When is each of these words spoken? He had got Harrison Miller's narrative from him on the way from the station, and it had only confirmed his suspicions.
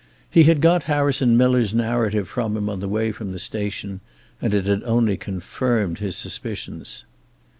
He 0.31 0.45
had 0.45 0.61
got 0.61 0.85
Harrison 0.89 1.37
Miller's 1.37 1.75
narrative 1.75 2.27
from 2.27 2.57
him 2.57 2.69
on 2.69 2.79
the 2.79 2.89
way 2.89 3.11
from 3.11 3.31
the 3.33 3.37
station, 3.37 4.01
and 4.41 4.51
it 4.51 4.65
had 4.65 4.81
only 4.83 5.15
confirmed 5.15 5.99
his 5.99 6.15
suspicions. 6.17 7.05